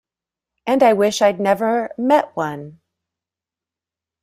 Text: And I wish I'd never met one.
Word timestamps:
And 0.65 0.81
I 0.81 0.93
wish 0.93 1.21
I'd 1.21 1.39
never 1.39 1.91
met 1.95 2.35
one. 2.35 2.79